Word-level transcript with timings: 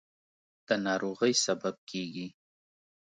د 0.67 0.69
ناروغۍ 0.85 1.33
سبب 1.45 1.75
کېږي. 1.89 2.27